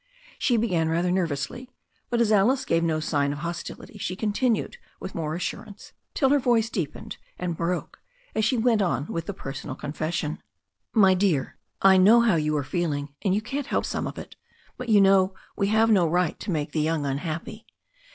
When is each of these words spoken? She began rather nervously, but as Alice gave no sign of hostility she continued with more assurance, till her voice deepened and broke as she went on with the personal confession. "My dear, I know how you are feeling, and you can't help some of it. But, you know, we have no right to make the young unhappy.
She 0.39 0.57
began 0.57 0.89
rather 0.89 1.11
nervously, 1.11 1.69
but 2.09 2.19
as 2.19 2.31
Alice 2.31 2.65
gave 2.65 2.83
no 2.83 2.99
sign 2.99 3.31
of 3.31 3.37
hostility 3.45 3.99
she 3.99 4.15
continued 4.15 4.77
with 4.99 5.13
more 5.13 5.35
assurance, 5.35 5.93
till 6.15 6.29
her 6.31 6.39
voice 6.39 6.71
deepened 6.71 7.17
and 7.37 7.55
broke 7.55 7.99
as 8.33 8.43
she 8.43 8.57
went 8.57 8.81
on 8.81 9.05
with 9.05 9.27
the 9.27 9.33
personal 9.35 9.75
confession. 9.75 10.41
"My 10.91 11.13
dear, 11.13 11.59
I 11.83 11.97
know 11.97 12.21
how 12.21 12.33
you 12.33 12.57
are 12.57 12.63
feeling, 12.63 13.13
and 13.21 13.35
you 13.35 13.41
can't 13.41 13.67
help 13.67 13.85
some 13.85 14.07
of 14.07 14.17
it. 14.17 14.35
But, 14.75 14.89
you 14.89 15.01
know, 15.01 15.35
we 15.55 15.67
have 15.67 15.91
no 15.91 16.07
right 16.07 16.39
to 16.39 16.49
make 16.49 16.71
the 16.71 16.81
young 16.81 17.05
unhappy. 17.05 17.67